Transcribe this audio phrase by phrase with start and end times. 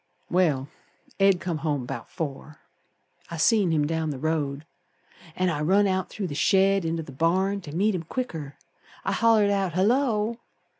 [0.31, 0.67] Well,
[1.19, 2.57] Ed come home 'bout four.
[3.29, 4.65] I seen him down the road,
[5.35, 8.57] An' I run out through the shed inter th' barn To meet him quicker.
[9.05, 10.39] I hollered out, 'Hullo!'